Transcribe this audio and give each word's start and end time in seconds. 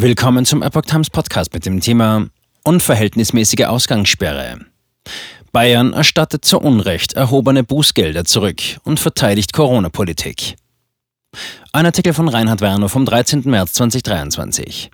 Willkommen 0.00 0.44
zum 0.44 0.62
Epoch 0.62 0.82
Times 0.82 1.10
Podcast 1.10 1.52
mit 1.52 1.66
dem 1.66 1.80
Thema 1.80 2.28
Unverhältnismäßige 2.62 3.64
Ausgangssperre. 3.64 4.60
Bayern 5.50 5.92
erstattet 5.92 6.44
zu 6.44 6.60
Unrecht 6.60 7.14
erhobene 7.14 7.64
Bußgelder 7.64 8.24
zurück 8.24 8.62
und 8.84 9.00
verteidigt 9.00 9.52
Corona-Politik. 9.52 10.54
Ein 11.72 11.86
Artikel 11.86 12.12
von 12.12 12.28
Reinhard 12.28 12.60
Werner 12.60 12.88
vom 12.88 13.06
13. 13.06 13.42
März 13.46 13.72
2023. 13.72 14.92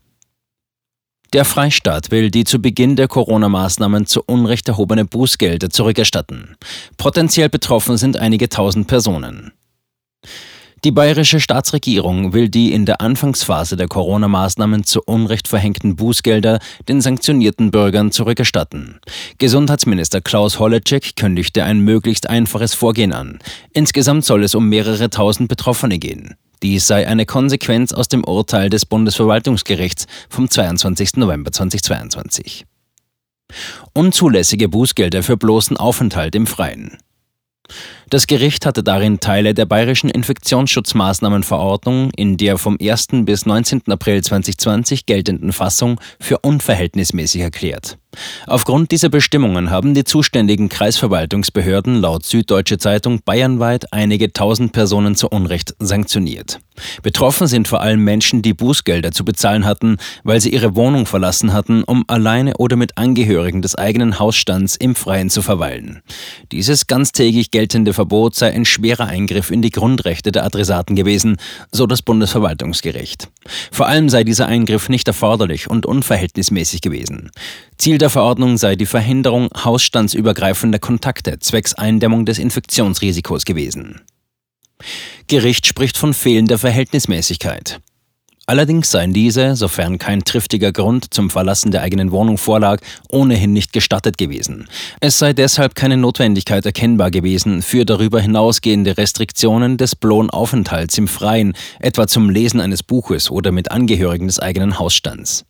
Der 1.35 1.45
Freistaat 1.45 2.11
will 2.11 2.31
die 2.31 2.45
zu 2.45 2.59
Beginn 2.59 2.97
der 2.97 3.09
Corona-Maßnahmen 3.09 4.07
zu 4.07 4.23
Unrecht 4.25 4.69
erhobene 4.69 5.05
Bußgelder 5.05 5.69
zurückerstatten. 5.69 6.57
Potenziell 6.97 7.51
betroffen 7.51 7.99
sind 7.99 8.17
einige 8.17 8.49
tausend 8.49 8.87
Personen. 8.87 9.53
Die 10.85 10.91
bayerische 10.91 11.41
Staatsregierung 11.41 12.35
will 12.35 12.51
die 12.51 12.75
in 12.75 12.85
der 12.85 13.01
Anfangsphase 13.01 13.75
der 13.79 13.89
Corona-Maßnahmen 13.89 14.85
zu 14.85 15.01
Unrecht 15.01 15.49
verhängten 15.49 15.97
Bußgelder 15.97 16.59
den 16.89 17.01
sanktionierten 17.01 17.71
Bürgern 17.71 18.11
zurückerstatten. 18.11 19.01
Gesundheitsminister 19.39 20.21
Klaus 20.21 20.59
Holleczek 20.59 21.17
kündigte 21.17 21.65
ein 21.65 21.81
möglichst 21.81 22.29
einfaches 22.29 22.75
Vorgehen 22.75 23.15
an. 23.15 23.39
Insgesamt 23.73 24.27
soll 24.27 24.45
es 24.45 24.55
um 24.55 24.69
mehrere 24.69 25.09
tausend 25.09 25.49
Betroffene 25.49 25.99
gehen. 25.99 26.35
Dies 26.63 26.87
sei 26.87 27.09
eine 27.09 27.25
Konsequenz 27.25 27.95
aus 27.95 28.09
dem 28.09 28.23
Urteil 28.23 28.69
des 28.69 28.85
Bundesverwaltungsgerichts 28.85 30.07
vom 30.29 30.51
22. 30.51 31.17
November 31.17 31.51
2022. 31.51 32.67
Unzulässige 33.95 34.69
Bußgelder 34.69 35.23
für 35.23 35.39
bloßen 35.39 35.79
Aufenthalt 35.79 36.35
im 36.35 36.47
Freien. 36.47 36.99
Das 38.15 38.29
Gericht 38.29 38.65
hatte 38.65 38.85
darin 38.85 39.19
Teile 39.19 39.55
der 39.55 39.67
bayerischen 39.67 40.09
Infektionsschutzmaßnahmenverordnung 40.09 42.13
in 42.15 42.37
der 42.37 42.59
vom 42.59 42.79
1. 42.81 43.09
bis 43.25 43.45
19. 43.45 43.83
April 43.89 44.23
2020 44.23 45.07
geltenden 45.07 45.53
Fassung 45.53 46.01
für 46.21 46.39
unverhältnismäßig 46.39 47.41
erklärt. 47.41 47.99
Aufgrund 48.47 48.91
dieser 48.91 49.09
Bestimmungen 49.09 49.71
haben 49.71 49.95
die 49.95 50.05
zuständigen 50.05 50.69
Kreisverwaltungsbehörden 50.69 52.01
laut 52.01 52.25
Süddeutsche 52.25 52.79
Zeitung 52.79 53.21
bayernweit 53.25 53.93
einige 53.93 54.33
tausend 54.33 54.73
Personen 54.73 55.15
zu 55.17 55.29
Unrecht 55.29 55.75
sanktioniert. 55.79 56.61
Betroffen 57.03 57.47
sind 57.47 57.69
vor 57.69 57.81
allem 57.81 58.03
Menschen, 58.03 58.43
die 58.43 58.53
Bußgelder 58.53 59.13
zu 59.13 59.25
bezahlen 59.25 59.65
hatten, 59.65 59.99
weil 60.25 60.41
sie 60.41 60.53
ihre 60.53 60.75
Wohnung 60.75 61.07
verlassen 61.07 61.53
hatten, 61.53 61.85
um 61.85 62.05
alleine 62.09 62.57
oder 62.57 62.77
mit 62.77 62.99
Angehörigen 62.99 63.63
des 63.63 63.77
eigenen 63.77 64.19
Hausstands 64.19 64.75
im 64.77 64.95
Freien 64.95 65.31
zu 65.31 65.41
verweilen. 65.41 66.03
Dieses 66.51 66.87
ganztägig 66.87 67.53
geltende 67.53 67.93
Verbot 67.93 68.35
sei 68.35 68.53
ein 68.53 68.65
schwerer 68.65 69.07
Eingriff 69.07 69.51
in 69.51 69.63
die 69.63 69.71
Grundrechte 69.71 70.33
der 70.33 70.45
Adressaten 70.45 70.97
gewesen, 70.97 71.37
so 71.71 71.87
das 71.87 72.03
Bundesverwaltungsgericht. 72.03 73.29
Vor 73.71 73.87
allem 73.87 74.09
sei 74.09 74.25
dieser 74.25 74.47
Eingriff 74.47 74.89
nicht 74.89 75.07
erforderlich 75.07 75.71
und 75.71 75.87
unverhältnismäßig 75.87 76.81
gewesen. 76.81 77.31
Ziel 77.79 77.99
der 78.05 78.11
Verordnung 78.11 78.59
sei 78.59 78.77
die 78.77 78.85
Verhinderung 78.85 79.49
hausstandsübergreifender 79.57 80.79
Kontakte 80.79 81.39
zwecks 81.39 81.73
Eindämmung 81.73 82.27
des 82.27 82.39
Infektionsrisikos 82.39 83.47
gewesen. 83.47 84.03
Gericht 85.27 85.67
spricht 85.67 85.97
von 85.97 86.13
fehlender 86.13 86.59
Verhältnismäßigkeit. 86.59 87.81
Allerdings 88.45 88.91
seien 88.91 89.15
diese, 89.15 89.57
sofern 89.57 89.97
kein 89.97 90.23
triftiger 90.23 90.71
Grund 90.71 91.15
zum 91.15 91.31
Verlassen 91.31 91.71
der 91.71 91.81
eigenen 91.81 92.11
Wohnung 92.11 92.37
vorlag, 92.37 92.83
ohnehin 93.09 93.55
nicht 93.55 93.73
gestattet 93.73 94.19
gewesen. 94.19 94.69
Es 95.01 95.19
sei 95.19 95.33
deshalb 95.33 95.75
keine 95.75 95.97
Notwendigkeit 95.97 96.67
erkennbar 96.67 97.11
gewesen 97.11 97.63
für 97.63 97.87
darüber 97.87 98.21
hinausgehende 98.21 98.99
Restriktionen 98.99 99.79
des 99.79 99.97
bloßen 99.97 100.29
Aufenthalts 100.29 100.99
im 100.99 101.09
Freien, 101.09 101.55
etwa 101.81 102.07
zum 102.07 102.29
Lesen 102.29 102.61
eines 102.61 102.83
Buches 102.83 103.31
oder 103.31 103.51
mit 103.51 103.71
Angehörigen 103.71 104.27
des 104.27 104.41
eigenen 104.41 104.79
Hausstands. 104.79 105.47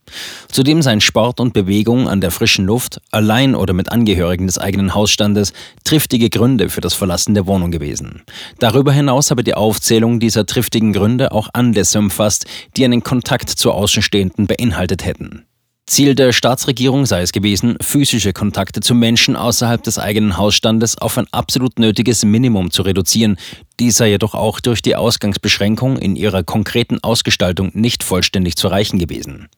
Zudem 0.51 0.83
seien 0.83 1.01
Sport 1.01 1.41
und 1.41 1.53
Bewegung 1.53 2.09
an 2.09 2.21
der 2.21 2.31
frischen 2.31 2.67
Luft, 2.67 3.01
allein 3.11 3.55
oder 3.55 3.73
mit 3.73 3.91
Angehörigen 3.91 4.47
des 4.47 4.59
eigenen 4.59 4.95
Hausstandes, 4.95 5.53
triftige 5.85 6.31
Gründe 6.31 6.69
für 6.69 6.81
das 6.81 6.95
Verlassen 6.95 7.35
der 7.35 7.47
Wohnung 7.47 7.71
gewesen. 7.71 8.23
Darüber 8.59 8.93
hinaus 8.93 9.31
habe 9.31 9.45
die 9.45 9.55
Aufzählung 9.55 10.21
dieser 10.21 10.47
triftigen 10.47 10.93
Gründe 10.93 11.33
auch 11.33 11.49
Anlässe 11.53 11.99
umfasst, 11.99 12.47
die 12.77 12.85
einen 12.85 13.03
Kontakt 13.03 13.51
zu 13.51 13.73
Außenstehenden 13.73 14.47
beinhaltet 14.47 15.05
hätten. 15.05 15.45
Ziel 15.87 16.15
der 16.15 16.33
Staatsregierung 16.33 17.05
sei 17.05 17.21
es 17.21 17.33
gewesen, 17.33 17.77
physische 17.83 18.33
Kontakte 18.33 18.81
zu 18.81 18.95
Menschen 18.95 19.37
außerhalb 19.37 19.83
des 19.83 19.99
eigenen 19.99 20.39
Hausstandes 20.39 20.97
auf 20.97 21.19
ein 21.19 21.27
absolut 21.31 21.79
nötiges 21.79 22.25
Minimum 22.25 22.71
zu 22.71 22.81
reduzieren. 22.81 23.37
Dies 23.79 23.97
sei 23.97 24.09
jedoch 24.09 24.35
auch 24.35 24.61
durch 24.61 24.81
die 24.81 24.97
Ausgangsbeschränkung 24.97 25.99
in 25.99 26.17
ihrer 26.17 26.43
konkreten 26.43 27.05
Ausgestaltung 27.05 27.71
nicht 27.75 28.03
vollständig 28.03 28.57
zu 28.57 28.69
erreichen 28.69 28.99
gewesen. 28.99 29.51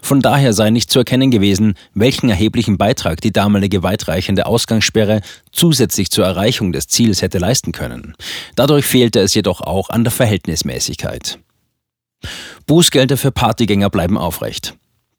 Von 0.00 0.22
daher 0.22 0.54
sei 0.54 0.70
nicht 0.70 0.90
zu 0.90 1.00
erkennen 1.00 1.30
gewesen, 1.30 1.74
welchen 1.92 2.30
erheblichen 2.30 2.78
Beitrag 2.78 3.20
die 3.20 3.32
damalige 3.32 3.82
weitreichende 3.82 4.46
Ausgangssperre 4.46 5.20
zusätzlich 5.52 6.10
zur 6.10 6.24
Erreichung 6.24 6.72
des 6.72 6.88
Ziels 6.88 7.20
hätte 7.20 7.36
leisten 7.36 7.72
können. 7.72 8.14
Dadurch 8.56 8.86
fehlte 8.86 9.20
es 9.20 9.34
jedoch 9.34 9.60
auch 9.60 9.90
an 9.90 10.02
der 10.02 10.12
Verhältnismäßigkeit. 10.12 11.38
Bußgelder 12.66 13.18
für 13.18 13.32
Partygänger 13.32 13.90
bleiben 13.90 14.16
aufrecht. 14.16 14.74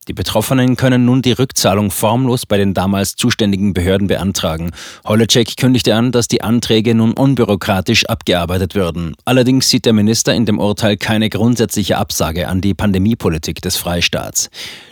Die 0.08 0.14
Betroffenen 0.14 0.76
können 0.76 1.06
nun 1.06 1.24
die 1.24 1.32
Rückzahlung 1.32 1.90
formlos 1.90 2.46
bei 2.46 2.58
den 2.58 2.76
damals 2.76 3.16
zuständigen 3.16 3.74
Behörden 3.74 4.06
beantragen. 4.08 4.72
Holleczek 5.04 5.58
kündigte 5.58 5.96
an, 5.96 6.12
dass 6.12 6.28
die 6.28 6.42
Anträge 6.42 6.94
nun 6.94 7.14
unbürokratisch 7.14 8.06
abgearbeitet 8.06 8.76
würden. 8.76 9.16
Allerdings 9.26 9.70
sieht 9.70 9.86
der 9.86 9.94
Minister 9.94 10.36
in 10.36 10.46
dem 10.46 10.60
Urteil 10.60 10.98
keine 10.98 11.30
grundsätzliche 11.30 11.98
Absage 11.98 12.48
an 12.48 12.62
die 12.62 12.76
Pandemiepolitik 12.76 13.62
des 13.62 13.78
Freistaats. 13.78 14.52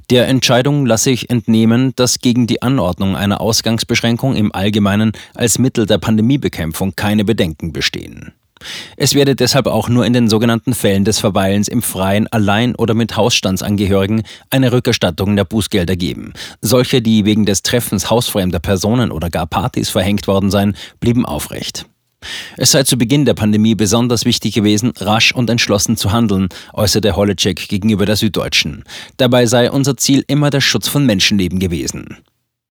Der 0.09 0.27
Entscheidung 0.27 0.87
lasse 0.87 1.11
ich 1.11 1.29
entnehmen, 1.29 1.93
dass 1.95 2.19
gegen 2.19 2.47
die 2.47 2.63
Anordnung 2.63 3.15
einer 3.15 3.39
Ausgangsbeschränkung 3.39 4.35
im 4.35 4.51
Allgemeinen 4.51 5.11
als 5.35 5.59
Mittel 5.59 5.85
der 5.85 5.99
Pandemiebekämpfung 5.99 6.95
keine 6.95 7.23
Bedenken 7.23 7.71
bestehen. 7.71 8.33
Es 8.97 9.13
werde 9.13 9.35
deshalb 9.35 9.67
auch 9.67 9.89
nur 9.89 10.05
in 10.05 10.13
den 10.13 10.29
sogenannten 10.29 10.73
Fällen 10.73 11.05
des 11.05 11.19
Verweilens 11.19 11.67
im 11.67 11.81
Freien 11.81 12.27
allein 12.27 12.75
oder 12.75 12.93
mit 12.93 13.15
Hausstandsangehörigen 13.15 14.23
eine 14.49 14.71
Rückerstattung 14.71 15.35
der 15.35 15.45
Bußgelder 15.45 15.95
geben. 15.95 16.33
Solche, 16.61 17.01
die 17.01 17.25
wegen 17.25 17.45
des 17.45 17.63
Treffens 17.63 18.09
hausfremder 18.09 18.59
Personen 18.59 19.11
oder 19.11 19.29
gar 19.29 19.47
Partys 19.47 19.89
verhängt 19.89 20.27
worden 20.27 20.51
seien, 20.51 20.75
blieben 20.99 21.25
aufrecht. 21.25 21.85
Es 22.57 22.71
sei 22.71 22.83
zu 22.83 22.97
Beginn 22.97 23.25
der 23.25 23.33
Pandemie 23.33 23.75
besonders 23.75 24.25
wichtig 24.25 24.53
gewesen, 24.53 24.93
rasch 24.97 25.33
und 25.33 25.49
entschlossen 25.49 25.97
zu 25.97 26.11
handeln, 26.11 26.49
äußerte 26.73 27.15
Holleczek 27.15 27.67
gegenüber 27.67 28.05
der 28.05 28.15
Süddeutschen. 28.15 28.83
Dabei 29.17 29.45
sei 29.45 29.69
unser 29.69 29.97
Ziel 29.97 30.23
immer 30.27 30.49
der 30.49 30.61
Schutz 30.61 30.87
von 30.87 31.05
Menschenleben 31.05 31.59
gewesen. 31.59 32.17